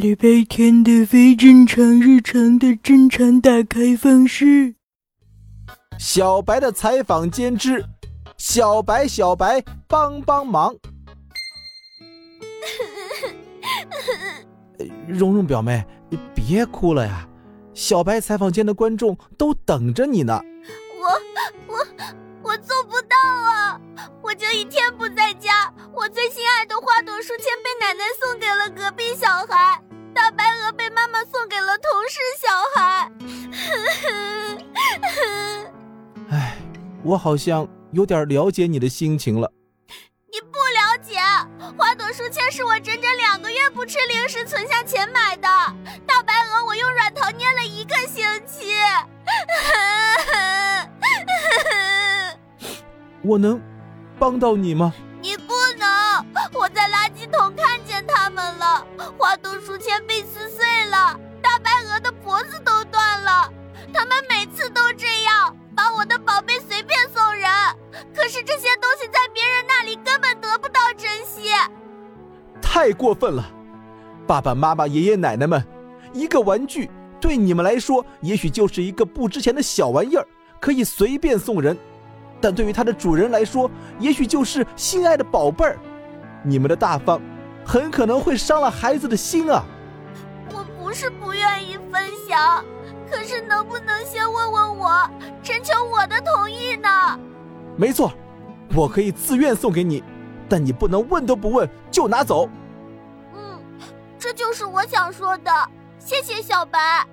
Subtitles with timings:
[0.00, 4.74] 礼拜天的非正常日常的正常打开方式。
[5.98, 7.84] 小白的采访间之，
[8.38, 10.74] 小白小白帮帮忙。
[15.06, 15.84] 蓉蓉表妹，
[16.34, 17.28] 别哭了呀，
[17.74, 20.40] 小白采访间的观众都等着你呢。
[20.98, 21.86] 我我
[22.42, 23.78] 我做不到啊！
[24.22, 29.14] 我就一天不在家，我最心爱的花朵书签被奶奶送给了隔壁
[32.10, 33.08] 了同事小孩。
[36.30, 36.56] 唉，
[37.04, 39.48] 我好像有点了解你的心情了。
[40.32, 41.20] 你不了解，
[41.78, 45.48] 花朵书签是我整整两个月不吃零食存下钱买的，
[46.06, 48.74] 大白鹅我用软糖捏了一个星期。
[53.22, 53.60] 我能
[54.18, 54.92] 帮到你吗？
[55.22, 56.24] 你不能！
[56.54, 58.86] 我在垃圾桶看见他们了，
[59.18, 60.22] 花朵书签被
[70.30, 71.50] 本得不到珍惜。
[72.62, 73.44] 太过分了！
[74.26, 75.64] 爸爸妈妈、爷爷奶奶们，
[76.12, 76.88] 一个玩具
[77.20, 80.24] 对你们来说也许就是一个不值钱的小玩意儿，
[80.60, 81.76] 可以随便送人。
[82.40, 85.76] 但对于它的主人来说，也许就是心爱的宝贝儿。
[86.44, 87.20] 你们的大方，
[87.64, 89.64] 很可能会伤了孩子的心啊！
[90.52, 92.64] 我不是不愿意分享，
[93.10, 95.10] 可是能不能先问问我，
[95.42, 96.88] 征求我的同意呢？
[97.76, 98.12] 没错，
[98.74, 100.02] 我可以自愿送给你，
[100.50, 102.48] 但你不能问都不问就拿走。
[103.34, 103.62] 嗯，
[104.18, 105.50] 这就是我想说的。
[105.98, 107.06] 谢谢小白。